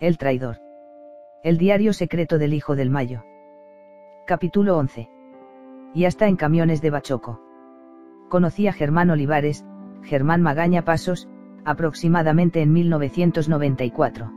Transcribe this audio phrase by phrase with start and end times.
[0.00, 0.58] El traidor.
[1.42, 3.24] El diario secreto del hijo del Mayo.
[4.28, 5.10] Capítulo 11.
[5.92, 7.42] Y hasta en camiones de Bachoco.
[8.28, 9.66] Conocí a Germán Olivares,
[10.04, 11.28] Germán Magaña Pasos,
[11.64, 14.30] aproximadamente en 1994.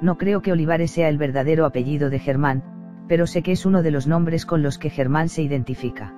[0.00, 3.82] No creo que Olivares sea el verdadero apellido de Germán, pero sé que es uno
[3.82, 6.14] de los nombres con los que Germán se identifica.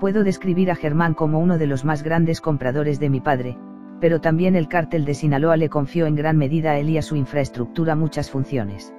[0.00, 3.58] Puedo describir a Germán como uno de los más grandes compradores de mi padre,
[4.00, 7.02] pero también el cártel de Sinaloa le confió en gran medida a él y a
[7.02, 8.94] su infraestructura muchas funciones.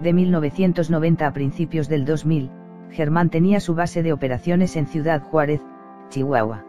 [0.00, 2.50] De 1990 a principios del 2000,
[2.90, 5.60] Germán tenía su base de operaciones en Ciudad Juárez,
[6.08, 6.64] Chihuahua.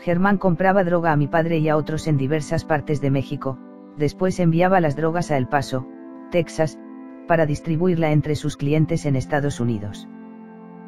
[0.00, 3.58] Germán compraba droga a mi padre y a otros en diversas partes de México,
[3.96, 5.86] después enviaba las drogas a El Paso,
[6.30, 6.78] Texas,
[7.26, 10.08] para distribuirla entre sus clientes en Estados Unidos.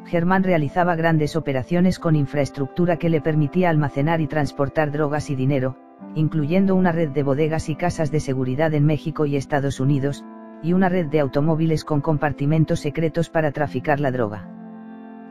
[0.05, 5.77] Germán realizaba grandes operaciones con infraestructura que le permitía almacenar y transportar drogas y dinero,
[6.15, 10.25] incluyendo una red de bodegas y casas de seguridad en México y Estados Unidos,
[10.63, 14.49] y una red de automóviles con compartimentos secretos para traficar la droga.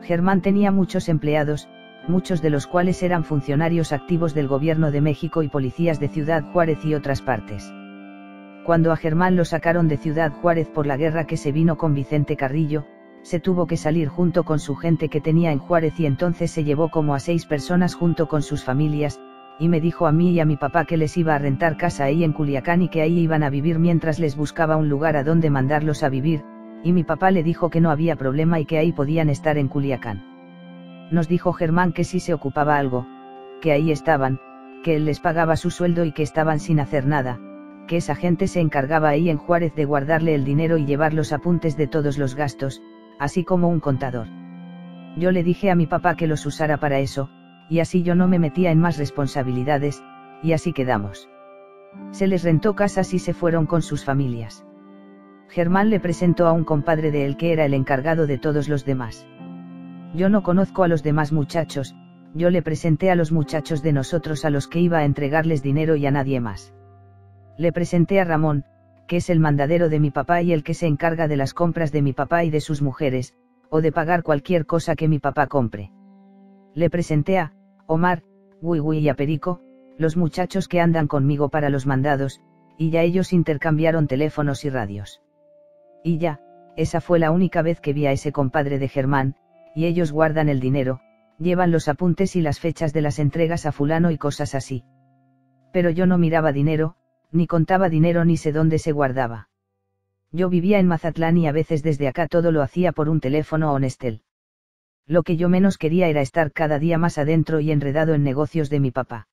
[0.01, 1.69] Germán tenía muchos empleados,
[2.07, 6.43] muchos de los cuales eran funcionarios activos del gobierno de México y policías de Ciudad
[6.51, 7.71] Juárez y otras partes.
[8.65, 11.93] Cuando a Germán lo sacaron de Ciudad Juárez por la guerra que se vino con
[11.93, 12.85] Vicente Carrillo,
[13.23, 16.63] se tuvo que salir junto con su gente que tenía en Juárez y entonces se
[16.63, 19.19] llevó como a seis personas junto con sus familias,
[19.59, 22.05] y me dijo a mí y a mi papá que les iba a rentar casa
[22.05, 25.23] ahí en Culiacán y que ahí iban a vivir mientras les buscaba un lugar a
[25.23, 26.43] donde mandarlos a vivir,
[26.83, 29.67] y mi papá le dijo que no había problema y que ahí podían estar en
[29.67, 30.23] Culiacán.
[31.11, 33.05] Nos dijo Germán que si se ocupaba algo,
[33.61, 34.39] que ahí estaban,
[34.83, 37.39] que él les pagaba su sueldo y que estaban sin hacer nada,
[37.87, 41.33] que esa gente se encargaba ahí en Juárez de guardarle el dinero y llevar los
[41.33, 42.81] apuntes de todos los gastos,
[43.21, 44.25] así como un contador.
[45.15, 47.29] Yo le dije a mi papá que los usara para eso,
[47.69, 50.03] y así yo no me metía en más responsabilidades,
[50.41, 51.29] y así quedamos.
[52.09, 54.65] Se les rentó casas y se fueron con sus familias.
[55.49, 58.85] Germán le presentó a un compadre de él que era el encargado de todos los
[58.85, 59.27] demás.
[60.15, 61.95] Yo no conozco a los demás muchachos,
[62.33, 65.95] yo le presenté a los muchachos de nosotros a los que iba a entregarles dinero
[65.95, 66.73] y a nadie más.
[67.55, 68.65] Le presenté a Ramón,
[69.11, 71.91] que es el mandadero de mi papá y el que se encarga de las compras
[71.91, 73.35] de mi papá y de sus mujeres,
[73.69, 75.91] o de pagar cualquier cosa que mi papá compre.
[76.75, 77.51] Le presenté a,
[77.87, 78.23] Omar,
[78.61, 79.59] Wui y a Perico,
[79.97, 82.39] los muchachos que andan conmigo para los mandados,
[82.77, 85.21] y ya ellos intercambiaron teléfonos y radios.
[86.05, 86.39] Y ya,
[86.77, 89.35] esa fue la única vez que vi a ese compadre de Germán,
[89.75, 91.01] y ellos guardan el dinero,
[91.37, 94.85] llevan los apuntes y las fechas de las entregas a fulano y cosas así.
[95.73, 96.95] Pero yo no miraba dinero,
[97.31, 99.49] ni contaba dinero ni sé dónde se guardaba.
[100.31, 103.73] Yo vivía en Mazatlán y a veces desde acá todo lo hacía por un teléfono
[103.73, 104.21] o Nestel.
[105.05, 108.69] Lo que yo menos quería era estar cada día más adentro y enredado en negocios
[108.69, 109.27] de mi papá.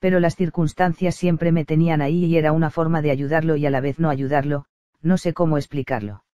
[0.00, 3.70] Pero las circunstancias siempre me tenían ahí y era una forma de ayudarlo y a
[3.70, 4.64] la vez no ayudarlo,
[5.02, 6.24] no sé cómo explicarlo.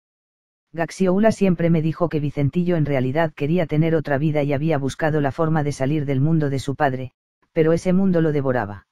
[0.72, 5.20] Gaxioula siempre me dijo que Vicentillo en realidad quería tener otra vida y había buscado
[5.20, 7.12] la forma de salir del mundo de su padre,
[7.52, 8.86] pero ese mundo lo devoraba.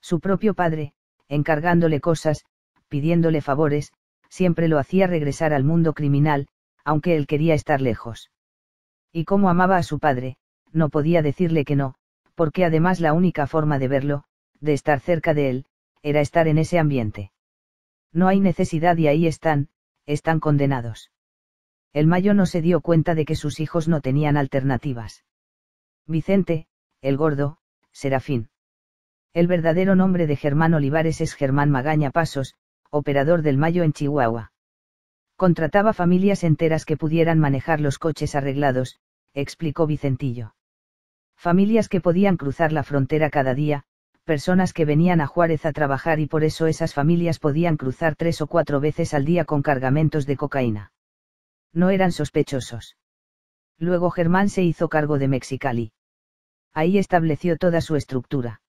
[0.00, 0.94] Su propio padre,
[1.30, 2.44] encargándole cosas,
[2.88, 3.92] pidiéndole favores,
[4.28, 6.48] siempre lo hacía regresar al mundo criminal,
[6.84, 8.30] aunque él quería estar lejos.
[9.12, 10.36] Y como amaba a su padre,
[10.72, 11.94] no podía decirle que no,
[12.34, 14.24] porque además la única forma de verlo,
[14.60, 15.66] de estar cerca de él,
[16.02, 17.32] era estar en ese ambiente.
[18.12, 19.68] No hay necesidad y ahí están,
[20.06, 21.10] están condenados.
[21.92, 25.24] El Mayo no se dio cuenta de que sus hijos no tenían alternativas.
[26.06, 26.66] Vicente,
[27.02, 27.58] el gordo,
[27.92, 28.48] Serafín.
[29.32, 32.54] El verdadero nombre de Germán Olivares es Germán Magaña Pasos,
[32.90, 34.50] operador del Mayo en Chihuahua.
[35.36, 38.98] Contrataba familias enteras que pudieran manejar los coches arreglados,
[39.32, 40.56] explicó Vicentillo.
[41.36, 43.84] Familias que podían cruzar la frontera cada día,
[44.24, 48.40] personas que venían a Juárez a trabajar y por eso esas familias podían cruzar tres
[48.40, 50.92] o cuatro veces al día con cargamentos de cocaína.
[51.72, 52.96] No eran sospechosos.
[53.78, 55.92] Luego Germán se hizo cargo de Mexicali.
[56.74, 58.60] Ahí estableció toda su estructura.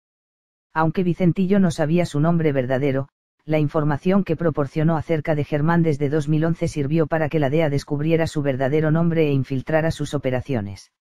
[0.74, 3.10] Aunque Vicentillo no sabía su nombre verdadero,
[3.44, 8.28] la información que proporcionó acerca de Germán desde 2011 sirvió para que la DEA descubriera
[8.28, 10.92] su verdadero nombre e infiltrara sus operaciones.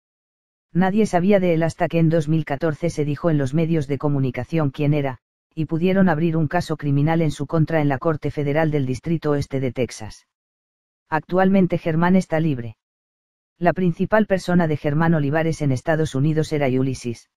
[0.72, 4.70] Nadie sabía de él hasta que en 2014 se dijo en los medios de comunicación
[4.70, 5.18] quién era,
[5.54, 9.32] y pudieron abrir un caso criminal en su contra en la Corte Federal del Distrito
[9.32, 10.26] Oeste de Texas.
[11.08, 12.76] Actualmente Germán está libre.
[13.58, 17.28] La principal persona de Germán Olivares en Estados Unidos era Ulysses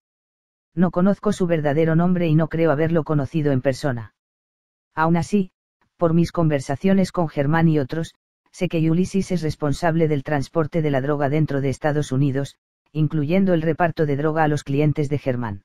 [0.75, 4.13] no conozco su verdadero nombre y no creo haberlo conocido en persona.
[4.95, 5.51] Aún así,
[5.97, 8.13] por mis conversaciones con Germán y otros,
[8.51, 12.57] sé que Ulysses es responsable del transporte de la droga dentro de Estados Unidos,
[12.91, 15.63] incluyendo el reparto de droga a los clientes de Germán.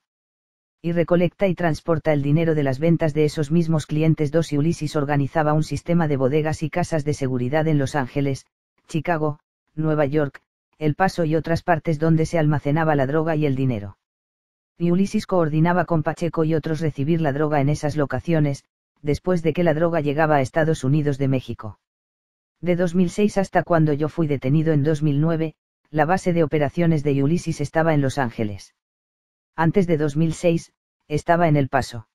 [0.81, 4.31] Y recolecta y transporta el dinero de las ventas de esos mismos clientes.
[4.31, 8.47] Dos y Ulises organizaba un sistema de bodegas y casas de seguridad en Los Ángeles,
[8.87, 9.41] Chicago,
[9.75, 10.41] Nueva York,
[10.79, 13.99] El Paso y otras partes donde se almacenaba la droga y el dinero.
[14.81, 18.63] Y Ulises coordinaba con Pacheco y otros recibir la droga en esas locaciones,
[19.03, 21.81] después de que la droga llegaba a Estados Unidos de México.
[22.61, 25.57] De 2006 hasta cuando yo fui detenido en 2009,
[25.91, 28.77] la base de operaciones de Ulysses estaba en Los Ángeles.
[29.57, 30.73] Antes de 2006,
[31.09, 32.07] estaba en El Paso.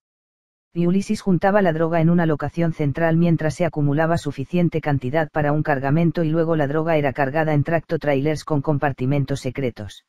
[0.74, 5.52] Y Ulysses juntaba la droga en una locación central mientras se acumulaba suficiente cantidad para
[5.52, 10.06] un cargamento y luego la droga era cargada en tracto trailers con compartimentos secretos.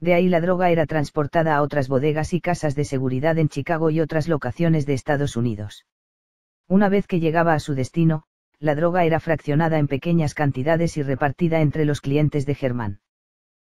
[0.00, 3.90] De ahí la droga era transportada a otras bodegas y casas de seguridad en Chicago
[3.90, 5.86] y otras locaciones de Estados Unidos.
[6.68, 8.24] Una vez que llegaba a su destino,
[8.58, 13.00] la droga era fraccionada en pequeñas cantidades y repartida entre los clientes de Germán.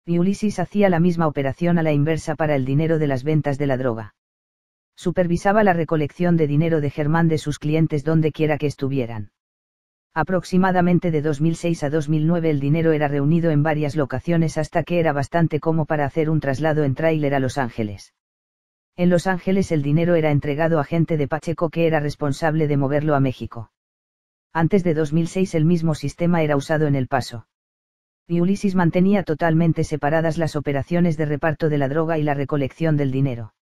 [0.04, 3.58] Y Ulises hacía la misma operación a la inversa para el dinero de las ventas
[3.58, 4.14] de la droga.
[4.96, 9.30] Supervisaba la recolección de dinero de Germán de sus clientes donde quiera que estuvieran.
[10.12, 15.12] Aproximadamente de 2006 a 2009 el dinero era reunido en varias locaciones hasta que era
[15.12, 18.12] bastante como para hacer un traslado en tráiler a Los Ángeles.
[18.96, 22.76] En Los Ángeles el dinero era entregado a gente de Pacheco que era responsable de
[22.76, 23.70] moverlo a México.
[24.52, 27.46] Antes de 2006 el mismo sistema era usado en El Paso.
[28.26, 32.96] Y Ulises mantenía totalmente separadas las operaciones de reparto de la droga y la recolección
[32.96, 33.54] del dinero.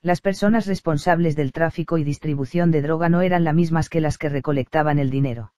[0.00, 4.16] Las personas responsables del tráfico y distribución de droga no eran las mismas que las
[4.16, 5.52] que recolectaban el dinero.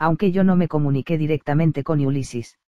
[0.00, 2.58] Aunque yo no me comuniqué directamente con Ulises.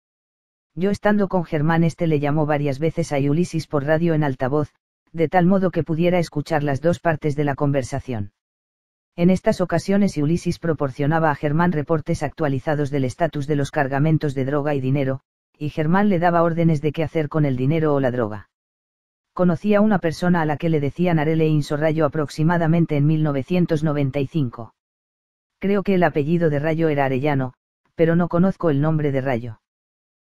[0.75, 4.71] Yo estando con Germán este le llamó varias veces a Ulises por radio en altavoz,
[5.13, 8.33] de tal modo que pudiera escuchar las dos partes de la conversación.
[9.15, 14.45] En estas ocasiones Ulises proporcionaba a Germán reportes actualizados del estatus de los cargamentos de
[14.45, 15.21] droga y dinero,
[15.57, 18.49] y Germán le daba órdenes de qué hacer con el dinero o la droga.
[19.33, 24.75] Conocía a una persona a la que le decían Arele Insorrayo aproximadamente en 1995.
[25.63, 27.53] Creo que el apellido de Rayo era Arellano,
[27.95, 29.61] pero no conozco el nombre de Rayo.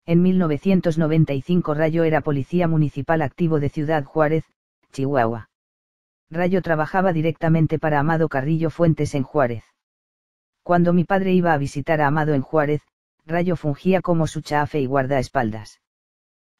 [0.04, 4.44] En 1995 Rayo era policía municipal activo de Ciudad Juárez,
[4.92, 5.50] Chihuahua.
[6.30, 9.64] Rayo trabajaba directamente para Amado Carrillo Fuentes en Juárez.
[10.62, 12.82] Cuando mi padre iba a visitar a Amado en Juárez,
[13.24, 15.80] Rayo fungía como su chafe y guardaespaldas.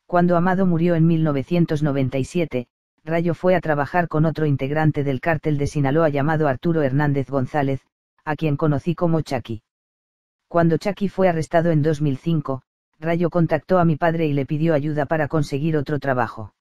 [0.06, 2.66] Cuando Amado murió en 1997,
[3.04, 7.86] Rayo fue a trabajar con otro integrante del cártel de Sinaloa llamado Arturo Hernández González,
[8.26, 9.62] a quien conocí como Chucky.
[10.48, 12.62] Cuando Chucky fue arrestado en 2005,
[12.98, 16.52] Rayo contactó a mi padre y le pidió ayuda para conseguir otro trabajo.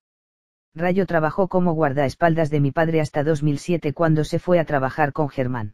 [0.76, 5.28] Rayo trabajó como guardaespaldas de mi padre hasta 2007 cuando se fue a trabajar con
[5.28, 5.74] Germán.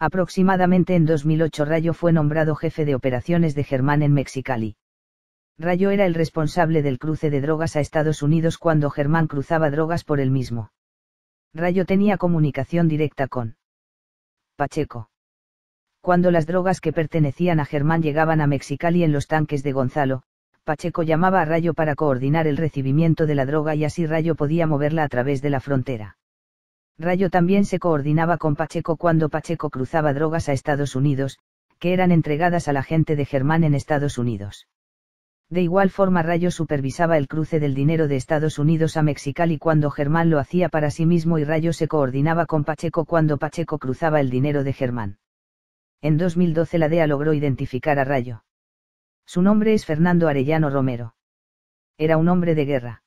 [0.00, 4.76] Aproximadamente en 2008 Rayo fue nombrado jefe de operaciones de Germán en Mexicali.
[5.56, 10.02] Rayo era el responsable del cruce de drogas a Estados Unidos cuando Germán cruzaba drogas
[10.02, 10.72] por él mismo.
[11.54, 13.56] Rayo tenía comunicación directa con
[14.56, 15.10] Pacheco.
[16.00, 20.22] Cuando las drogas que pertenecían a Germán llegaban a Mexicali en los tanques de Gonzalo,
[20.64, 24.66] Pacheco llamaba a Rayo para coordinar el recibimiento de la droga y así Rayo podía
[24.66, 26.16] moverla a través de la frontera.
[26.98, 31.38] Rayo también se coordinaba con Pacheco cuando Pacheco cruzaba drogas a Estados Unidos,
[31.78, 34.68] que eran entregadas a la gente de Germán en Estados Unidos.
[35.48, 39.90] De igual forma Rayo supervisaba el cruce del dinero de Estados Unidos a Mexicali cuando
[39.90, 44.20] Germán lo hacía para sí mismo y Rayo se coordinaba con Pacheco cuando Pacheco cruzaba
[44.20, 45.18] el dinero de Germán.
[46.02, 48.42] En 2012 la DEA logró identificar a Rayo.
[49.24, 51.14] Su nombre es Fernando Arellano Romero.
[51.96, 53.02] Era un hombre de guerra.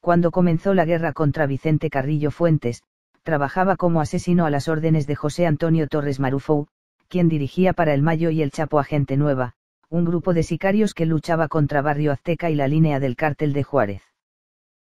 [0.00, 2.82] Cuando comenzó la guerra contra Vicente Carrillo Fuentes,
[3.22, 6.68] trabajaba como asesino a las órdenes de José Antonio Torres Marufou,
[7.08, 9.54] quien dirigía para el Mayo y el Chapo Agente Nueva,
[9.90, 13.64] un grupo de sicarios que luchaba contra Barrio Azteca y la línea del cártel de
[13.64, 14.02] Juárez.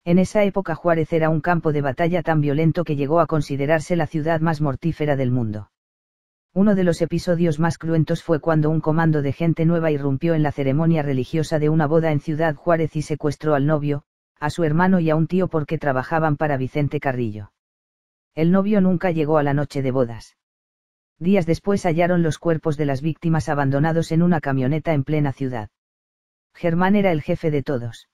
[0.03, 3.95] En esa época Juárez era un campo de batalla tan violento que llegó a considerarse
[3.95, 5.69] la ciudad más mortífera del mundo.
[6.55, 10.41] Uno de los episodios más cruentos fue cuando un comando de gente nueva irrumpió en
[10.41, 14.01] la ceremonia religiosa de una boda en Ciudad Juárez y secuestró al novio,
[14.39, 17.51] a su hermano y a un tío porque trabajaban para Vicente Carrillo.
[18.33, 20.37] El novio nunca llegó a la noche de bodas.
[21.19, 25.69] Días después hallaron los cuerpos de las víctimas abandonados en una camioneta en plena ciudad.
[26.53, 28.07] Germán era el jefe de todos.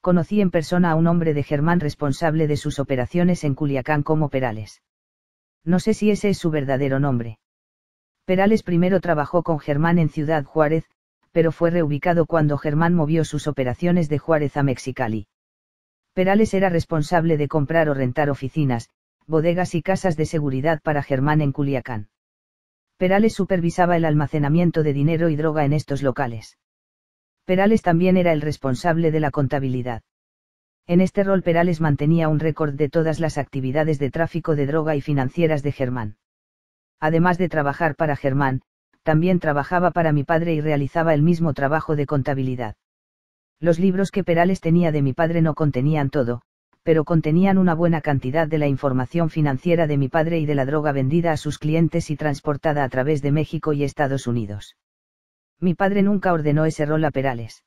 [0.00, 4.30] Conocí en persona a un hombre de Germán responsable de sus operaciones en Culiacán como
[4.30, 4.82] Perales.
[5.64, 7.38] No sé si ese es su verdadero nombre.
[8.24, 10.84] Perales primero trabajó con Germán en Ciudad Juárez,
[11.30, 15.26] pero fue reubicado cuando Germán movió sus operaciones de Juárez a Mexicali.
[16.14, 18.88] Perales era responsable de comprar o rentar oficinas,
[19.26, 22.08] bodegas y casas de seguridad para Germán en Culiacán.
[22.96, 26.58] Perales supervisaba el almacenamiento de dinero y droga en estos locales.
[27.44, 30.02] Perales también era el responsable de la contabilidad.
[30.86, 34.94] En este rol Perales mantenía un récord de todas las actividades de tráfico de droga
[34.94, 36.16] y financieras de Germán.
[37.00, 38.62] Además de trabajar para Germán,
[39.02, 42.76] también trabajaba para mi padre y realizaba el mismo trabajo de contabilidad.
[43.60, 46.42] Los libros que Perales tenía de mi padre no contenían todo,
[46.84, 50.66] pero contenían una buena cantidad de la información financiera de mi padre y de la
[50.66, 54.76] droga vendida a sus clientes y transportada a través de México y Estados Unidos.
[55.58, 57.64] Mi padre nunca ordenó ese rol a Perales.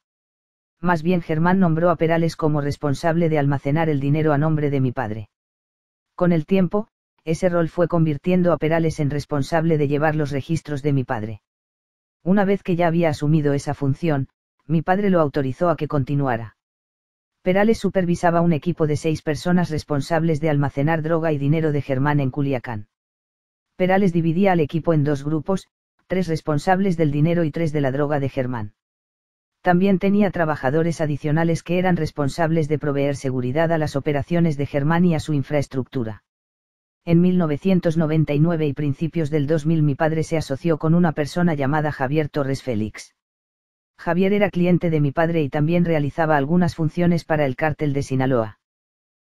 [0.80, 4.82] Más bien Germán nombró a Perales como responsable de almacenar el dinero a nombre de
[4.82, 5.30] mi padre.
[6.14, 6.88] Con el tiempo,
[7.26, 11.42] ese rol fue convirtiendo a Perales en responsable de llevar los registros de mi padre.
[12.24, 14.28] Una vez que ya había asumido esa función,
[14.68, 16.57] mi padre lo autorizó a que continuara.
[17.48, 22.20] Perales supervisaba un equipo de seis personas responsables de almacenar droga y dinero de Germán
[22.20, 22.90] en Culiacán.
[23.78, 25.70] Perales dividía al equipo en dos grupos,
[26.08, 28.74] tres responsables del dinero y tres de la droga de Germán.
[29.62, 35.06] También tenía trabajadores adicionales que eran responsables de proveer seguridad a las operaciones de Germán
[35.06, 36.26] y a su infraestructura.
[37.06, 42.28] En 1999 y principios del 2000 mi padre se asoció con una persona llamada Javier
[42.28, 43.16] Torres Félix.
[44.00, 48.04] Javier era cliente de mi padre y también realizaba algunas funciones para el cártel de
[48.04, 48.60] Sinaloa.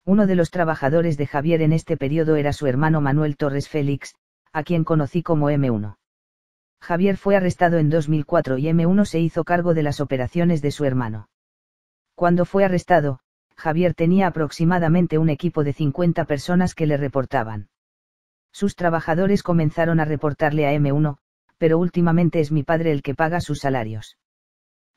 [0.06, 4.16] Uno de los trabajadores de Javier en este periodo era su hermano Manuel Torres Félix,
[4.54, 5.98] a quien conocí como M1.
[6.80, 10.86] Javier fue arrestado en 2004 y M1 se hizo cargo de las operaciones de su
[10.86, 11.30] hermano.
[12.16, 13.20] Cuando fue arrestado,
[13.56, 17.70] Javier tenía aproximadamente un equipo de 50 personas que le reportaban.
[18.52, 21.18] Sus trabajadores comenzaron a reportarle a M1,
[21.58, 24.18] pero últimamente es mi padre el que paga sus salarios.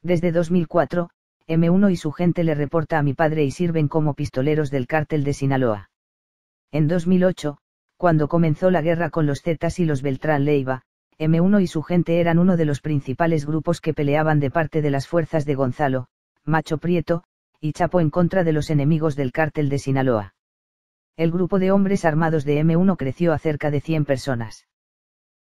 [0.04, 1.08] Desde 2004,
[1.48, 5.24] M1 y su gente le reporta a mi padre y sirven como pistoleros del cártel
[5.24, 5.88] de Sinaloa.
[6.70, 7.56] En 2008,
[7.96, 10.82] cuando comenzó la guerra con los Zetas y los Beltrán Leiva,
[11.18, 14.90] M1 y su gente eran uno de los principales grupos que peleaban de parte de
[14.90, 16.08] las fuerzas de Gonzalo,
[16.44, 17.24] Macho Prieto,
[17.58, 20.34] y Chapo en contra de los enemigos del cártel de Sinaloa.
[21.16, 24.66] El grupo de hombres armados de M1 creció a cerca de 100 personas.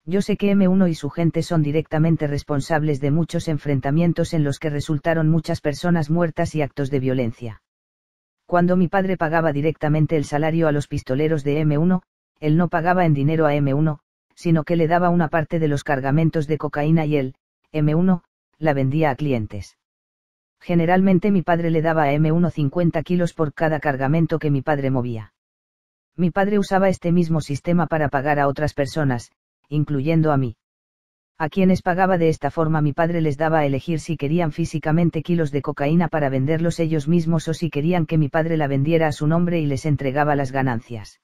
[0.06, 4.60] Yo sé que M1 y su gente son directamente responsables de muchos enfrentamientos en los
[4.60, 7.62] que resultaron muchas personas muertas y actos de violencia.
[8.46, 12.02] Cuando mi padre pagaba directamente el salario a los pistoleros de M1,
[12.40, 14.00] él no pagaba en dinero a M1,
[14.34, 17.36] sino que le daba una parte de los cargamentos de cocaína y él,
[17.74, 18.24] M1,
[18.58, 19.78] la vendía a clientes.
[20.60, 24.90] Generalmente mi padre le daba a M1 50 kilos por cada cargamento que mi padre
[24.90, 25.34] movía.
[26.16, 29.32] Mi padre usaba este mismo sistema para pagar a otras personas,
[29.70, 30.58] incluyendo a mí.
[31.38, 35.22] A quienes pagaba de esta forma mi padre les daba a elegir si querían físicamente
[35.22, 39.08] kilos de cocaína para venderlos ellos mismos o si querían que mi padre la vendiera
[39.08, 41.22] a su nombre y les entregaba las ganancias.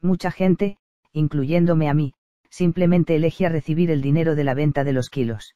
[0.00, 0.78] Mucha gente,
[1.12, 2.14] incluyéndome a mí,
[2.48, 5.54] simplemente elegía recibir el dinero de la venta de los kilos.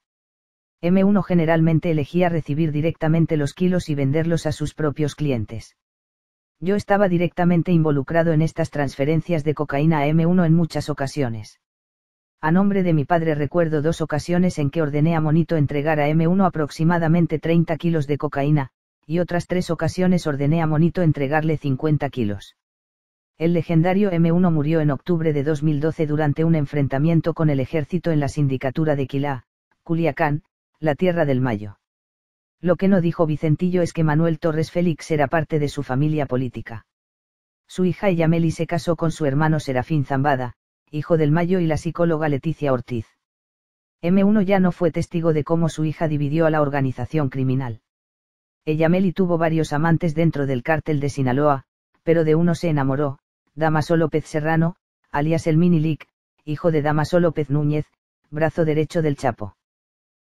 [0.83, 5.77] M1 generalmente elegía recibir directamente los kilos y venderlos a sus propios clientes.
[6.59, 11.61] Yo estaba directamente involucrado en estas transferencias de cocaína a M1 en muchas ocasiones.
[12.43, 16.09] A nombre de mi padre recuerdo dos ocasiones en que ordené a Monito entregar a
[16.09, 18.71] M1 aproximadamente 30 kilos de cocaína,
[19.07, 22.57] y otras tres ocasiones ordené a Monito entregarle 50 kilos.
[23.37, 28.21] El legendario M1 murió en octubre de 2012 durante un enfrentamiento con el ejército en
[28.21, 29.45] la sindicatura de Quilá,
[29.83, 30.43] Culiacán,
[30.79, 31.79] la tierra del Mayo.
[32.63, 36.25] Lo que no dijo Vicentillo es que Manuel Torres Félix era parte de su familia
[36.25, 36.87] política.
[37.67, 40.55] Su hija Yameli se casó con su hermano Serafín Zambada,
[40.91, 43.07] hijo del Mayo y la psicóloga Leticia Ortiz.
[44.03, 47.81] M1 ya no fue testigo de cómo su hija dividió a la organización criminal.
[48.67, 51.65] Meli tuvo varios amantes dentro del cártel de Sinaloa,
[52.03, 53.19] pero de uno se enamoró,
[53.55, 54.77] Damaso López Serrano,
[55.11, 56.09] alias el Minilic,
[56.45, 57.87] hijo de Damaso López Núñez,
[58.31, 59.57] brazo derecho del Chapo.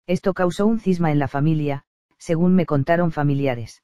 [0.06, 1.84] Esto causó un cisma en la familia,
[2.16, 3.82] según me contaron familiares.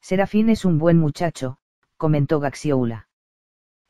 [0.00, 1.58] Serafín es un buen muchacho,
[1.96, 3.08] comentó Gaxioula.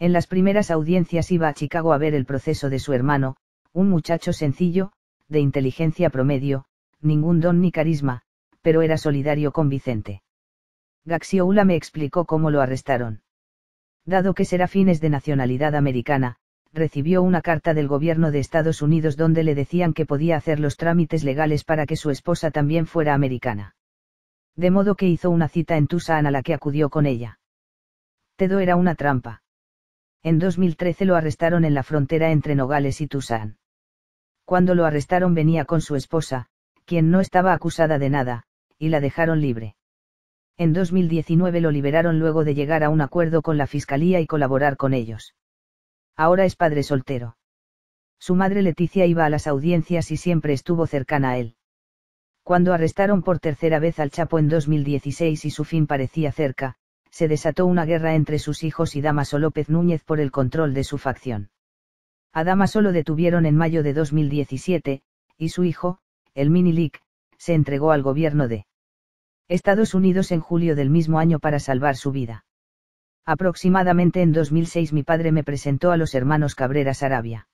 [0.05, 3.37] En las primeras audiencias iba a Chicago a ver el proceso de su hermano,
[3.73, 4.93] un muchacho sencillo,
[5.29, 6.67] de inteligencia promedio,
[7.01, 8.21] ningún don ni carisma,
[8.61, 10.21] pero era solidario con Vicente.
[11.07, 13.23] Gaxioula me explicó cómo lo arrestaron.
[14.05, 16.37] Dado que Serafín es de nacionalidad americana,
[16.75, 20.77] recibió una carta del gobierno de Estados Unidos donde le decían que podía hacer los
[20.77, 23.75] trámites legales para que su esposa también fuera americana.
[24.55, 27.39] De modo que hizo una cita en Tucson a la que acudió con ella.
[28.37, 29.41] Tedo era una trampa.
[30.25, 33.59] En 2013 lo arrestaron en la frontera entre Nogales y Tucson.
[34.47, 36.47] Cuando lo arrestaron venía con su esposa,
[36.87, 38.45] quien no estaba acusada de nada,
[38.79, 39.77] y la dejaron libre.
[40.57, 44.79] En 2019 lo liberaron luego de llegar a un acuerdo con la fiscalía y colaborar
[44.79, 45.35] con ellos.
[46.17, 47.37] Ahora es padre soltero.
[48.19, 51.57] Su madre Leticia iba a las audiencias y siempre estuvo cercana a él.
[52.43, 56.77] Cuando arrestaron por tercera vez al Chapo en 2016 y su fin parecía cerca,
[57.15, 60.83] se desató una guerra entre sus hijos y Damaso López Núñez por el control de
[60.83, 61.49] su facción.
[62.33, 65.01] A Damaso lo detuvieron en mayo de 2017,
[65.39, 66.01] y su hijo,
[66.35, 66.91] el Mini
[67.39, 68.67] se entregó al gobierno de
[69.47, 72.47] Estados Unidos en julio del mismo año para salvar su vida.
[73.25, 77.47] Aproximadamente en 2006 mi padre me presentó a los hermanos Cabrera Sarabia.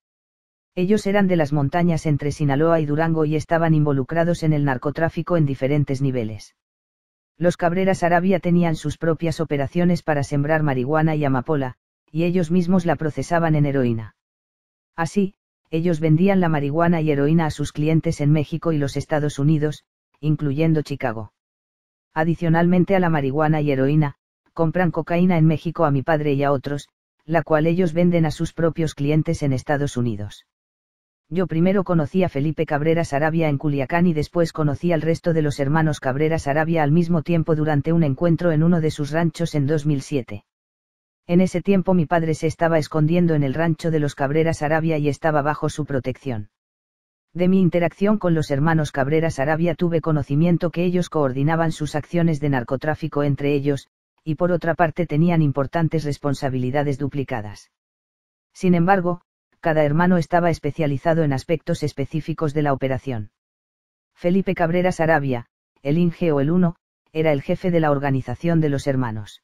[0.75, 5.37] Ellos eran de las montañas entre Sinaloa y Durango y estaban involucrados en el narcotráfico
[5.37, 6.55] en diferentes niveles.
[7.41, 11.77] Los Cabreras Arabia tenían sus propias operaciones para sembrar marihuana y amapola,
[12.13, 14.15] y ellos mismos la procesaban en heroína.
[14.95, 15.33] Así,
[15.71, 19.85] ellos vendían la marihuana y heroína a sus clientes en México y los Estados Unidos,
[20.21, 21.33] incluyendo Chicago.
[22.13, 24.17] Adicionalmente a la marihuana y heroína,
[24.53, 26.91] compran cocaína en México a mi padre y a otros,
[27.25, 30.45] la cual ellos venden a sus propios clientes en Estados Unidos.
[31.33, 35.43] Yo primero conocí a Felipe Cabreras Arabia en Culiacán y después conocí al resto de
[35.43, 39.55] los hermanos Cabreras Arabia al mismo tiempo durante un encuentro en uno de sus ranchos
[39.55, 40.45] en 2007.
[41.29, 44.99] En ese tiempo mi padre se estaba escondiendo en el rancho de los Cabreras Arabia
[44.99, 46.51] y estaba bajo su protección.
[47.33, 52.41] De mi interacción con los hermanos Cabreras Arabia tuve conocimiento que ellos coordinaban sus acciones
[52.41, 53.87] de narcotráfico entre ellos,
[54.25, 57.71] y por otra parte tenían importantes responsabilidades duplicadas.
[58.53, 59.21] Sin embargo,
[59.61, 63.31] cada hermano estaba especializado en aspectos específicos de la operación.
[64.15, 65.47] Felipe Cabrera Sarabia,
[65.83, 66.77] el Inge o el Uno,
[67.13, 69.43] era el jefe de la organización de los hermanos.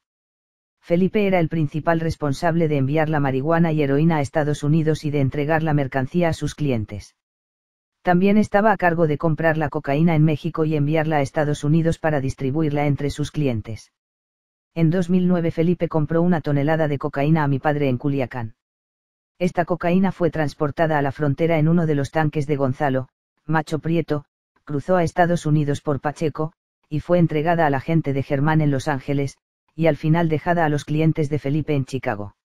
[0.81, 5.11] Felipe era el principal responsable de enviar la marihuana y heroína a Estados Unidos y
[5.11, 7.15] de entregar la mercancía a sus clientes.
[8.01, 11.99] También estaba a cargo de comprar la cocaína en México y enviarla a Estados Unidos
[11.99, 13.91] para distribuirla entre sus clientes.
[14.73, 18.55] En 2009 Felipe compró una tonelada de cocaína a mi padre en Culiacán.
[19.39, 23.07] Esta cocaína fue transportada a la frontera en uno de los tanques de Gonzalo,
[23.45, 24.25] Macho Prieto,
[24.63, 26.53] cruzó a Estados Unidos por Pacheco,
[26.89, 29.37] y fue entregada a la gente de Germán en Los Ángeles,
[29.75, 32.35] y al final dejada a los clientes de Felipe en Chicago.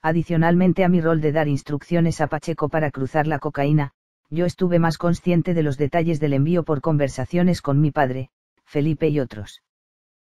[0.00, 3.92] Adicionalmente a mi rol de dar instrucciones a Pacheco para cruzar la cocaína,
[4.30, 8.30] yo estuve más consciente de los detalles del envío por conversaciones con mi padre,
[8.64, 9.62] Felipe y otros.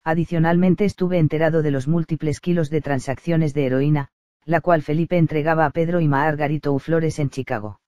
[0.04, 4.08] Adicionalmente estuve enterado de los múltiples kilos de transacciones de heroína,
[4.44, 6.78] la cual Felipe entregaba a Pedro y Margarito U.
[6.78, 7.80] Flores en Chicago.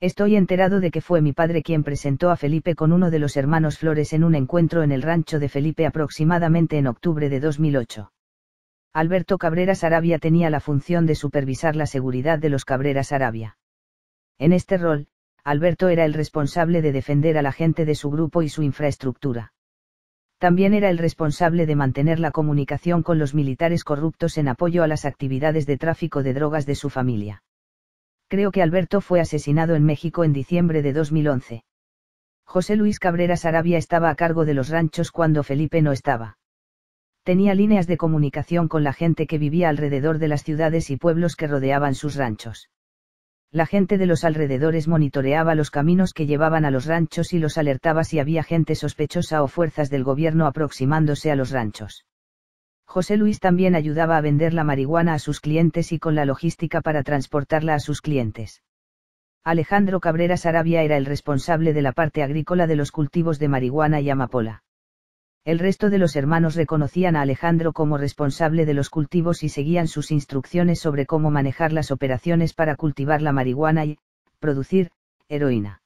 [0.00, 3.36] Estoy enterado de que fue mi padre quien presentó a Felipe con uno de los
[3.36, 8.10] hermanos Flores en un encuentro en el rancho de Felipe aproximadamente en octubre de 2008.
[8.92, 13.58] Alberto Cabreras Arabia tenía la función de supervisar la seguridad de los Cabreras Arabia.
[14.38, 15.08] En este rol,
[15.44, 19.52] Alberto era el responsable de defender a la gente de su grupo y su infraestructura.
[20.40, 24.86] También era el responsable de mantener la comunicación con los militares corruptos en apoyo a
[24.86, 27.42] las actividades de tráfico de drogas de su familia.
[28.26, 31.62] Creo que Alberto fue asesinado en México en diciembre de 2011.
[32.44, 36.38] José Luis Cabrera Sarabia estaba a cargo de los ranchos cuando Felipe no estaba.
[37.22, 41.36] Tenía líneas de comunicación con la gente que vivía alrededor de las ciudades y pueblos
[41.36, 42.70] que rodeaban sus ranchos
[43.52, 47.58] la gente de los alrededores monitoreaba los caminos que llevaban a los ranchos y los
[47.58, 52.06] alertaba si había gente sospechosa o fuerzas del gobierno aproximándose a los ranchos.
[52.84, 56.80] José Luis también ayudaba a vender la marihuana a sus clientes y con la logística
[56.80, 58.62] para transportarla a sus clientes.
[59.42, 64.00] Alejandro Cabrera Sarabia era el responsable de la parte agrícola de los cultivos de marihuana
[64.00, 64.62] y amapola.
[65.44, 69.88] El resto de los hermanos reconocían a Alejandro como responsable de los cultivos y seguían
[69.88, 73.98] sus instrucciones sobre cómo manejar las operaciones para cultivar la marihuana y,
[74.38, 74.90] producir,
[75.30, 75.80] heroína.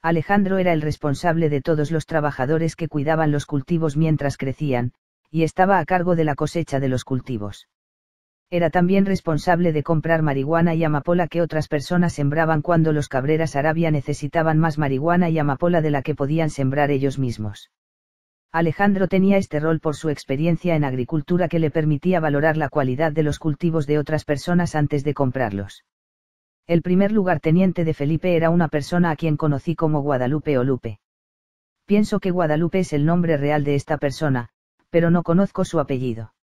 [0.00, 4.92] Alejandro era el responsable de todos los trabajadores que cuidaban los cultivos mientras crecían,
[5.30, 7.68] y estaba a cargo de la cosecha de los cultivos.
[8.48, 13.56] Era también responsable de comprar marihuana y amapola que otras personas sembraban cuando los cabreras
[13.56, 17.70] Arabia necesitaban más marihuana y amapola de la que podían sembrar ellos mismos.
[18.52, 23.12] Alejandro tenía este rol por su experiencia en agricultura que le permitía valorar la cualidad
[23.12, 25.84] de los cultivos de otras personas antes de comprarlos.
[26.66, 30.98] El primer lugarteniente de Felipe era una persona a quien conocí como Guadalupe o Lupe.
[31.86, 34.48] Pienso que Guadalupe es el nombre real de esta persona,
[34.90, 36.34] pero no conozco su apellido.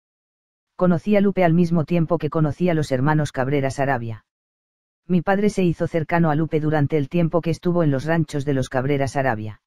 [0.77, 4.25] Conocí a Lupe al mismo tiempo que conocí a los hermanos Cabreras Arabia.
[5.07, 8.45] Mi padre se hizo cercano a Lupe durante el tiempo que estuvo en los ranchos
[8.45, 9.61] de los Cabreras Arabia.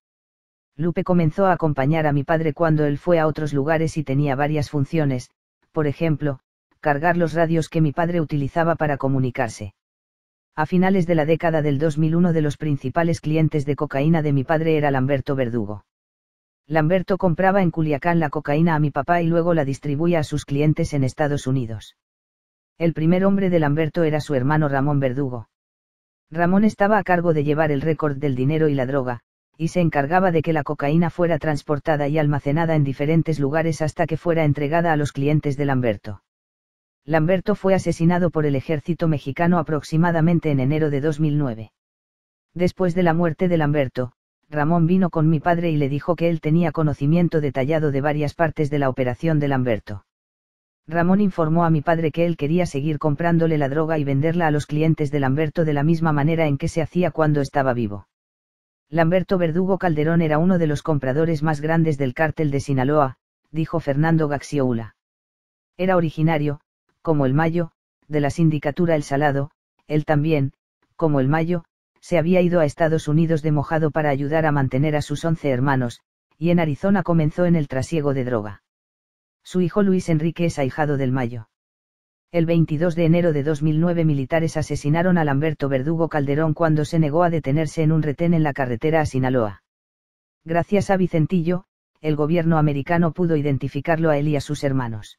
[0.77, 4.35] Lupe comenzó a acompañar a mi padre cuando él fue a otros lugares y tenía
[4.37, 5.31] varias funciones,
[5.73, 6.41] por ejemplo,
[6.81, 9.75] cargar los radios que mi padre utilizaba para comunicarse.
[10.57, 14.33] A finales de la década del 2000 uno de los principales clientes de cocaína de
[14.33, 15.85] mi padre era Lamberto Verdugo.
[16.67, 20.45] Lamberto compraba en Culiacán la cocaína a mi papá y luego la distribuía a sus
[20.45, 21.97] clientes en Estados Unidos.
[22.79, 25.49] El primer hombre de Lamberto era su hermano Ramón Verdugo.
[26.31, 29.21] Ramón estaba a cargo de llevar el récord del dinero y la droga,
[29.57, 34.07] y se encargaba de que la cocaína fuera transportada y almacenada en diferentes lugares hasta
[34.07, 36.23] que fuera entregada a los clientes de Lamberto.
[37.05, 41.73] Lamberto fue asesinado por el ejército mexicano aproximadamente en enero de 2009.
[42.55, 44.13] Después de la muerte de Lamberto,
[44.49, 48.35] Ramón vino con mi padre y le dijo que él tenía conocimiento detallado de varias
[48.35, 50.05] partes de la operación de Lamberto.
[50.89, 54.51] Ramón informó a mi padre que él quería seguir comprándole la droga y venderla a
[54.51, 58.09] los clientes de Lamberto de la misma manera en que se hacía cuando estaba vivo.
[58.93, 63.19] Lamberto Verdugo Calderón era uno de los compradores más grandes del cártel de Sinaloa,
[63.53, 64.97] dijo Fernando Gaxioula.
[65.77, 66.61] Era originario,
[67.01, 67.71] como el Mayo,
[68.09, 69.53] de la sindicatura El Salado,
[69.87, 70.55] él también,
[70.97, 71.65] como el Mayo,
[72.01, 75.51] se había ido a Estados Unidos de mojado para ayudar a mantener a sus once
[75.51, 76.01] hermanos,
[76.37, 78.63] y en Arizona comenzó en el trasiego de droga.
[79.45, 81.50] Su hijo Luis Enrique es ahijado del Mayo.
[82.33, 87.25] El 22 de enero de 2009 militares asesinaron a Lamberto Verdugo Calderón cuando se negó
[87.25, 89.65] a detenerse en un retén en la carretera a Sinaloa.
[90.45, 91.65] Gracias a Vicentillo,
[92.01, 95.19] el gobierno americano pudo identificarlo a él y a sus hermanos.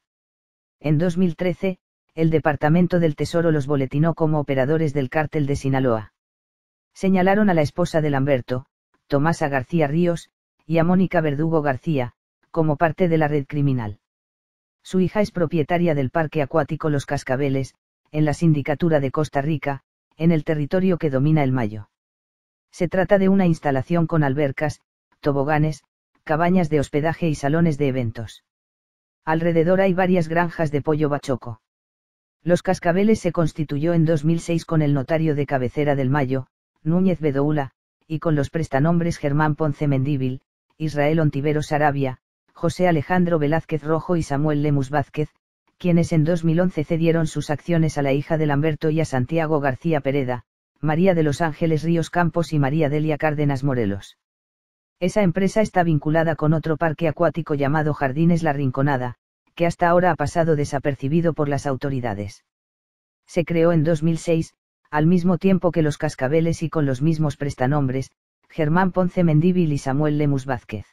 [0.80, 1.78] En 2013,
[2.14, 6.14] el Departamento del Tesoro los boletinó como operadores del cártel de Sinaloa.
[6.94, 8.64] Señalaron a la esposa de Lamberto,
[9.06, 10.30] Tomasa García Ríos,
[10.64, 12.14] y a Mónica Verdugo García,
[12.50, 13.98] como parte de la red criminal.
[14.82, 17.74] Su hija es propietaria del Parque Acuático Los Cascabeles,
[18.10, 19.82] en la Sindicatura de Costa Rica,
[20.16, 21.88] en el territorio que domina el Mayo.
[22.70, 24.80] Se trata de una instalación con albercas,
[25.20, 25.84] toboganes,
[26.24, 28.44] cabañas de hospedaje y salones de eventos.
[29.24, 31.60] Alrededor hay varias granjas de pollo bachoco.
[32.42, 36.48] Los Cascabeles se constituyó en 2006 con el notario de cabecera del Mayo,
[36.82, 37.70] Núñez Bedoula,
[38.08, 40.42] y con los prestanombres Germán Ponce Mendíbil,
[40.76, 42.18] Israel Ontiveros Arabia,
[42.52, 45.30] José Alejandro Velázquez Rojo y Samuel Lemus Vázquez,
[45.78, 50.00] quienes en 2011 cedieron sus acciones a la hija de Lamberto y a Santiago García
[50.00, 50.44] Pereda,
[50.80, 54.18] María de los Ángeles Ríos Campos y María Delia Cárdenas Morelos.
[55.00, 59.16] Esa empresa está vinculada con otro parque acuático llamado Jardines La Rinconada,
[59.54, 62.44] que hasta ahora ha pasado desapercibido por las autoridades.
[63.26, 64.54] Se creó en 2006,
[64.90, 68.12] al mismo tiempo que los cascabeles y con los mismos prestanombres,
[68.48, 70.86] Germán Ponce Mendíbil y Samuel Lemus Vázquez.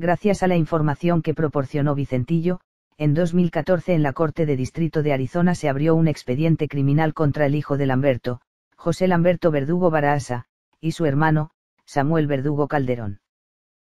[0.00, 2.60] Gracias a la información que proporcionó Vicentillo,
[2.98, 7.46] en 2014 en la Corte de Distrito de Arizona se abrió un expediente criminal contra
[7.46, 8.40] el hijo de Lamberto,
[8.76, 10.44] José Lamberto Verdugo Barahasa,
[10.80, 11.50] y su hermano,
[11.84, 13.20] Samuel Verdugo Calderón.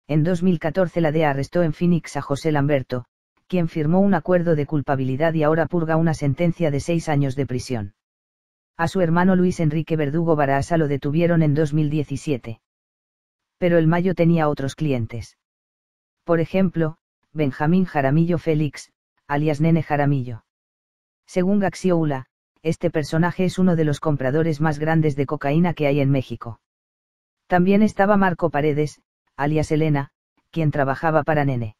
[0.08, 3.04] En 2014 la DEA arrestó en Phoenix a José Lamberto,
[3.46, 7.46] quien firmó un acuerdo de culpabilidad y ahora purga una sentencia de seis años de
[7.46, 7.94] prisión.
[8.76, 12.60] A su hermano Luis Enrique Verdugo Barahasa lo detuvieron en 2017.
[13.58, 15.36] Pero el Mayo tenía otros clientes.
[16.24, 16.96] Por ejemplo,
[17.32, 18.92] Benjamín Jaramillo Félix,
[19.26, 20.44] alias Nene Jaramillo.
[21.26, 22.26] Según Gaxioula,
[22.62, 26.60] este personaje es uno de los compradores más grandes de cocaína que hay en México.
[27.48, 29.02] También estaba Marco Paredes,
[29.36, 30.10] alias Elena,
[30.50, 31.76] quien trabajaba para Nene.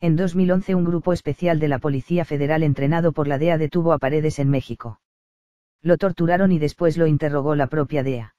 [0.00, 3.98] En 2011 un grupo especial de la Policía Federal entrenado por la DEA detuvo a
[3.98, 5.00] Paredes en México.
[5.80, 8.34] Lo torturaron y después lo interrogó la propia DEA.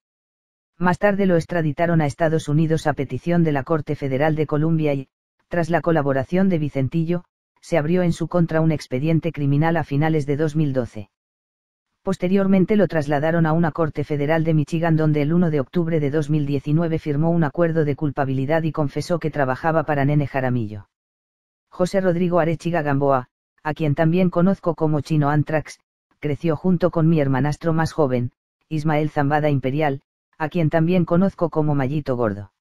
[0.77, 4.93] Más tarde lo extraditaron a Estados Unidos a petición de la Corte Federal de Columbia
[4.93, 5.07] y,
[5.47, 7.23] tras la colaboración de Vicentillo,
[7.61, 11.09] se abrió en su contra un expediente criminal a finales de 2012.
[12.03, 16.11] Posteriormente lo trasladaron a una corte federal de Michigan donde el 1 de octubre de
[16.11, 20.87] 2019 firmó un acuerdo de culpabilidad y confesó que trabajaba para Nene Jaramillo.
[21.69, 23.29] José Rodrigo Arechiga Gamboa,
[23.63, 25.79] a quien también conozco como Chino Antrax,
[26.19, 28.31] creció junto con mi hermanastro más joven,
[28.69, 30.01] Ismael Zambada Imperial,
[30.37, 32.51] a quien también conozco como Mallito Gordo.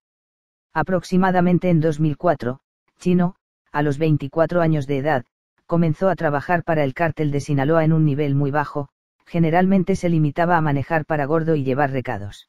[0.73, 2.61] Aproximadamente en 2004,
[2.99, 3.35] Chino,
[3.73, 5.25] a los 24 años de edad,
[5.67, 8.89] comenzó a trabajar para el cártel de Sinaloa en un nivel muy bajo,
[9.27, 12.49] generalmente se limitaba a manejar para gordo y llevar recados.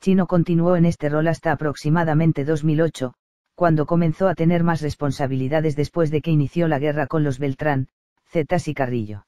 [0.00, 3.14] Chino continuó en este rol hasta aproximadamente 2008,
[3.54, 7.88] cuando comenzó a tener más responsabilidades después de que inició la guerra con los Beltrán,
[8.26, 9.26] Zetas y Carrillo.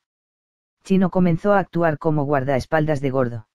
[0.83, 3.49] Chino comenzó a actuar como guardaespaldas de Gordo.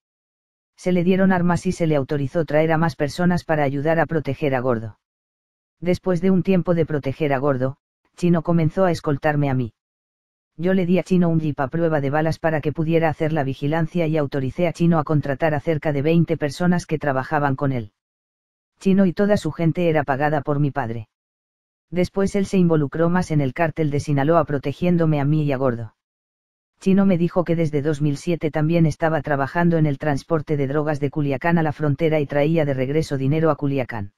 [0.76, 4.06] Se le dieron armas y se le autorizó traer a más personas para ayudar a
[4.06, 4.98] proteger a Gordo.
[5.80, 7.78] Después de un tiempo de proteger a Gordo,
[8.14, 9.72] Chino comenzó a escoltarme a mí.
[10.58, 13.32] Yo le di a Chino un jeep a prueba de balas para que pudiera hacer
[13.32, 17.56] la vigilancia y autoricé a Chino a contratar a cerca de 20 personas que trabajaban
[17.56, 17.92] con él.
[18.78, 21.08] Chino y toda su gente era pagada por mi padre.
[21.88, 25.56] Después él se involucró más en el cártel de Sinaloa protegiéndome a mí y a
[25.56, 25.94] Gordo.
[26.78, 31.08] Chino me dijo que desde 2007 también estaba trabajando en el transporte de drogas de
[31.08, 34.12] Culiacán a la frontera y traía de regreso dinero a Culiacán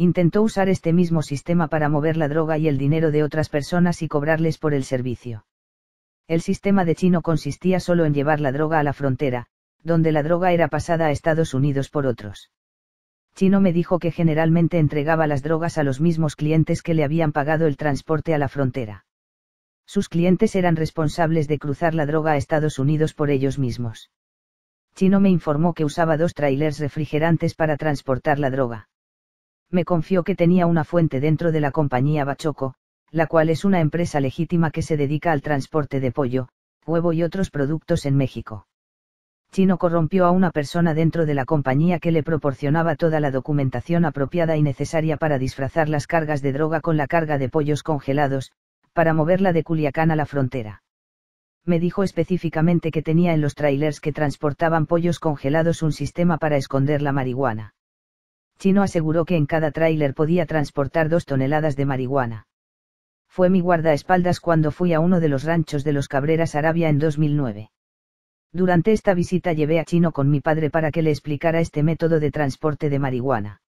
[0.00, 4.00] intentó usar este mismo sistema para mover la droga y el dinero de otras personas
[4.00, 5.44] y cobrarles por el servicio.
[6.26, 9.48] El sistema de Chino consistía solo en llevar la droga a la frontera,
[9.82, 12.50] donde la droga era pasada a Estados Unidos por otros.
[13.34, 17.32] Chino me dijo que generalmente entregaba las drogas a los mismos clientes que le habían
[17.32, 19.04] pagado el transporte a la frontera.
[19.84, 24.10] Sus clientes eran responsables de cruzar la droga a Estados Unidos por ellos mismos.
[24.94, 28.88] Chino me informó que usaba dos trailers refrigerantes para transportar la droga.
[29.70, 32.74] Me confió que tenía una fuente dentro de la compañía Bachoco,
[33.10, 36.48] la cual es una empresa legítima que se dedica al transporte de pollo,
[36.86, 38.66] huevo y otros productos en México.
[39.52, 44.04] Chino corrompió a una persona dentro de la compañía que le proporcionaba toda la documentación
[44.04, 48.52] apropiada y necesaria para disfrazar las cargas de droga con la carga de pollos congelados,
[48.92, 50.82] para moverla de Culiacán a la frontera.
[51.64, 56.56] Me dijo específicamente que tenía en los trailers que transportaban pollos congelados un sistema para
[56.56, 57.74] esconder la marihuana.
[58.60, 62.46] Chino aseguró que en cada tráiler podía transportar dos toneladas de marihuana.
[63.26, 66.98] Fue mi guardaespaldas cuando fui a uno de los ranchos de los Cabreras Arabia en
[66.98, 67.70] 2009.
[68.52, 72.20] Durante esta visita llevé a Chino con mi padre para que le explicara este método
[72.20, 73.62] de transporte de marihuana.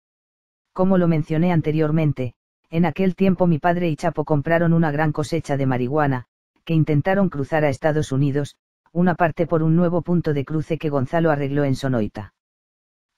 [0.72, 2.32] Como lo mencioné anteriormente,
[2.70, 6.24] en aquel tiempo mi padre y Chapo compraron una gran cosecha de marihuana,
[6.64, 8.56] que intentaron cruzar a Estados Unidos,
[8.92, 12.32] una parte por un nuevo punto de cruce que Gonzalo arregló en Sonoita.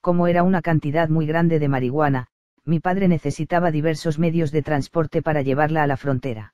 [0.01, 2.27] Como era una cantidad muy grande de marihuana,
[2.65, 6.53] mi padre necesitaba diversos medios de transporte para llevarla a la frontera.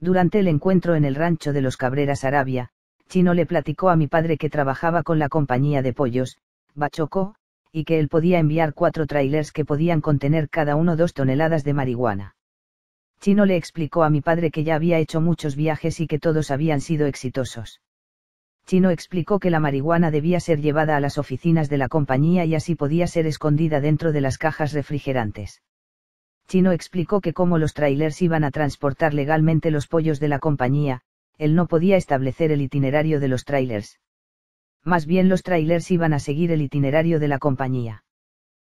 [0.00, 2.70] Durante el encuentro en el rancho de los Cabreras Arabia,
[3.08, 6.38] Chino le platicó a mi padre que trabajaba con la compañía de pollos,
[6.74, 7.36] Bachoco,
[7.70, 11.72] y que él podía enviar cuatro trailers que podían contener cada uno dos toneladas de
[11.72, 12.34] marihuana.
[13.20, 16.50] Chino le explicó a mi padre que ya había hecho muchos viajes y que todos
[16.50, 17.80] habían sido exitosos.
[18.66, 22.56] Chino explicó que la marihuana debía ser llevada a las oficinas de la compañía y
[22.56, 25.62] así podía ser escondida dentro de las cajas refrigerantes.
[26.48, 31.02] Chino explicó que como los trailers iban a transportar legalmente los pollos de la compañía,
[31.38, 34.00] él no podía establecer el itinerario de los trailers.
[34.82, 38.02] Más bien los trailers iban a seguir el itinerario de la compañía.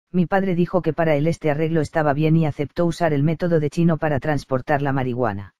[0.10, 3.60] Mi padre dijo que para él este arreglo estaba bien y aceptó usar el método
[3.60, 5.54] de Chino para transportar la marihuana.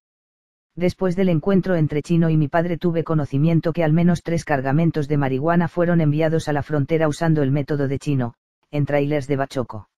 [0.75, 5.10] Después del encuentro entre Chino y mi padre tuve conocimiento que al menos tres cargamentos
[5.10, 8.36] de marihuana fueron enviados a la frontera usando el método de Chino,
[8.71, 9.89] en trailers de Bachoco.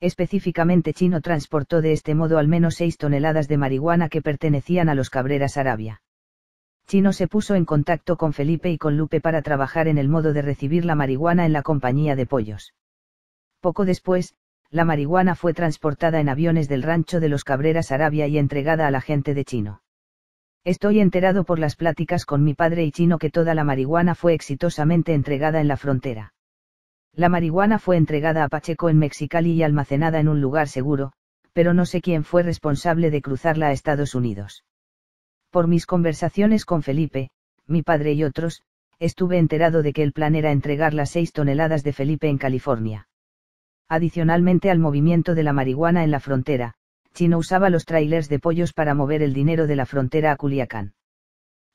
[0.00, 4.94] Específicamente Chino transportó de este modo al menos seis toneladas de marihuana que pertenecían a
[4.94, 6.00] los Cabreras Arabia.
[6.86, 10.32] Chino se puso en contacto con Felipe y con Lupe para trabajar en el modo
[10.32, 12.72] de recibir la marihuana en la compañía de pollos.
[13.60, 14.34] Poco después,
[14.70, 18.90] la marihuana fue transportada en aviones del rancho de los Cabreras Arabia y entregada a
[18.90, 19.82] la gente de Chino.
[20.64, 24.34] Estoy enterado por las pláticas con mi padre y Chino que toda la marihuana fue
[24.34, 26.34] exitosamente entregada en la frontera.
[27.14, 31.12] La marihuana fue entregada a Pacheco en Mexicali y almacenada en un lugar seguro,
[31.54, 34.64] pero no sé quién fue responsable de cruzarla a Estados Unidos.
[35.50, 37.30] Por mis conversaciones con Felipe,
[37.66, 38.62] mi padre y otros,
[38.98, 43.08] estuve enterado de que el plan era entregar las seis toneladas de Felipe en California.
[43.88, 46.74] Adicionalmente al movimiento de la marihuana en la frontera,
[47.14, 50.94] Chino usaba los trailers de pollos para mover el dinero de la frontera a Culiacán.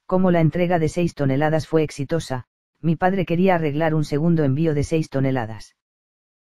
[0.05, 2.45] Como la entrega de seis toneladas fue exitosa,
[2.81, 5.75] mi padre quería arreglar un segundo envío de seis toneladas.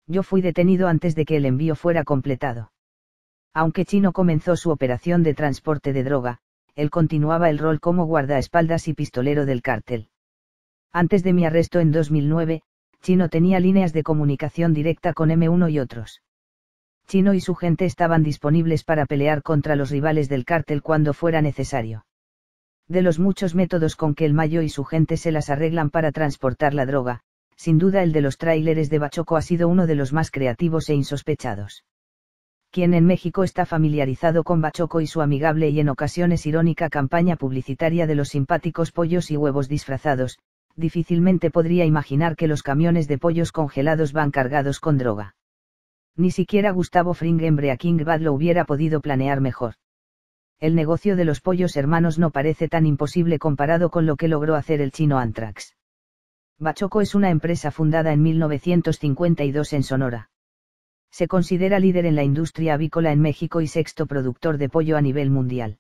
[0.08, 2.72] Yo fui detenido antes de que el envío fuera completado.
[3.54, 6.40] Aunque Chino comenzó su operación de transporte de droga,
[6.76, 10.10] él continuaba el rol como guardaespaldas y pistolero del cártel.
[10.92, 12.64] Antes de mi arresto en 2009,
[13.02, 16.22] Chino tenía líneas de comunicación directa con M1 y otros.
[17.08, 21.42] Chino y su gente estaban disponibles para pelear contra los rivales del cártel cuando fuera
[21.42, 22.06] necesario.
[22.88, 26.12] De los muchos métodos con que el Mayo y su gente se las arreglan para
[26.12, 27.22] transportar la droga,
[27.56, 30.90] sin duda el de los tráileres de Bachoco ha sido uno de los más creativos
[30.90, 31.84] e insospechados
[32.74, 37.36] quien en México está familiarizado con Bachoco y su amigable y en ocasiones irónica campaña
[37.36, 40.40] publicitaria de los simpáticos pollos y huevos disfrazados,
[40.76, 45.36] difícilmente podría imaginar que los camiones de pollos congelados van cargados con droga.
[46.16, 49.76] Ni siquiera Gustavo Fring en Breaking Bad lo hubiera podido planear mejor.
[50.60, 54.56] El negocio de los pollos hermanos no parece tan imposible comparado con lo que logró
[54.56, 55.76] hacer el chino Antrax.
[56.60, 60.30] Bachoco es una empresa fundada en 1952 en Sonora
[61.14, 65.02] se considera líder en la industria avícola en México y sexto productor de pollo a
[65.02, 65.78] nivel mundial.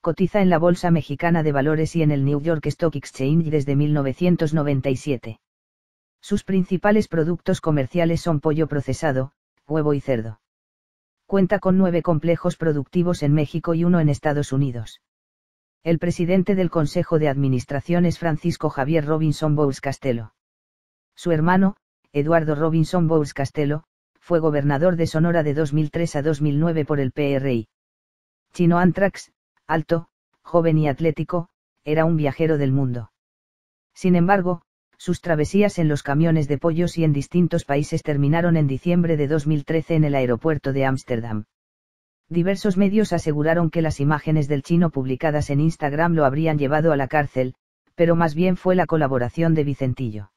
[0.00, 3.76] Cotiza en la Bolsa Mexicana de Valores y en el New York Stock Exchange desde
[3.76, 5.38] 1997.
[6.22, 9.32] Sus principales productos comerciales son pollo procesado,
[9.68, 10.40] huevo y cerdo.
[11.26, 15.02] Cuenta con nueve complejos productivos en México y uno en Estados Unidos.
[15.84, 20.32] El presidente del Consejo de Administración es Francisco Javier Robinson Bowles Castelo.
[21.14, 21.76] Su hermano,
[22.12, 23.84] Eduardo Robinson Bowles Castelo,
[24.18, 27.68] fue gobernador de Sonora de 2003 a 2009 por el PRI.
[28.52, 29.32] Chino Antrax,
[29.66, 30.08] alto,
[30.42, 31.48] joven y atlético,
[31.84, 33.12] era un viajero del mundo.
[33.94, 34.62] Sin embargo,
[34.98, 39.28] sus travesías en los camiones de pollos y en distintos países terminaron en diciembre de
[39.28, 41.44] 2013 en el aeropuerto de Ámsterdam.
[42.28, 46.96] Diversos medios aseguraron que las imágenes del chino publicadas en Instagram lo habrían llevado a
[46.96, 47.54] la cárcel,
[47.94, 50.30] pero más bien fue la colaboración de Vicentillo.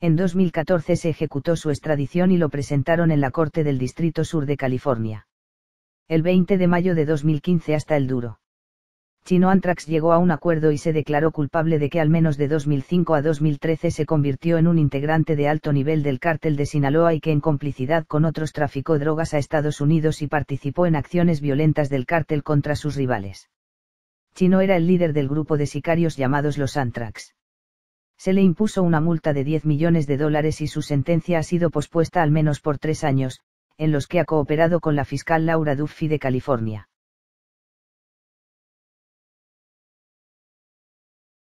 [0.00, 4.44] En 2014 se ejecutó su extradición y lo presentaron en la Corte del Distrito Sur
[4.46, 5.26] de California.
[6.08, 8.38] El 20 de mayo de 2015 hasta el duro.
[9.26, 12.46] Chino Antrax llegó a un acuerdo y se declaró culpable de que al menos de
[12.46, 17.14] 2005 a 2013 se convirtió en un integrante de alto nivel del cártel de Sinaloa
[17.14, 21.40] y que en complicidad con otros traficó drogas a Estados Unidos y participó en acciones
[21.40, 23.48] violentas del cártel contra sus rivales.
[24.34, 27.34] Chino era el líder del grupo de sicarios llamados los Antrax.
[28.18, 31.70] Se le impuso una multa de 10 millones de dólares y su sentencia ha sido
[31.70, 33.40] pospuesta al menos por tres años,
[33.78, 36.88] en los que ha cooperado con la fiscal Laura Duffy de California.